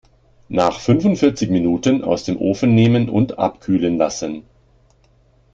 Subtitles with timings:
[0.49, 4.45] Nach fünfundvierzig Minuten aus dem Ofen nehmen und abkühlen lassen.